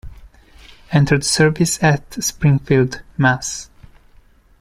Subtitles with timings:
[0.91, 3.69] Entered service at: Springfield, Mass.